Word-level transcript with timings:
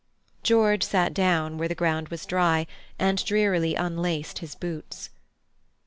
George 0.41 0.81
sat 0.81 1.13
down 1.13 1.59
where 1.59 1.67
the 1.67 1.75
ground 1.75 2.07
was 2.09 2.25
dry, 2.25 2.65
and 2.97 3.23
drearily 3.23 3.75
unlaced 3.75 4.39
his 4.39 4.55
boots. 4.55 5.11